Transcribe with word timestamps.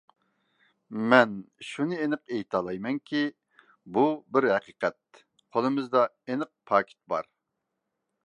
مەن 1.09 1.33
شۇنى 1.65 1.97
ئېنىق 2.05 2.33
ئېيتالايمەنكى، 2.37 3.21
بۇ 3.97 4.05
بىر 4.37 4.47
ھەقىقەت. 4.53 5.23
قولىمىزدا 5.57 6.05
ئېنىق 6.09 6.53
پاكىت 6.71 7.01
بار. 7.15 7.29